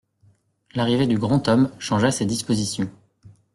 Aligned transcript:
L'arrivée 0.73 1.05
du 1.05 1.19
grand 1.19 1.47
homme 1.47 1.69
changea 1.77 2.09
ses 2.09 2.25
dispositions. 2.25 2.89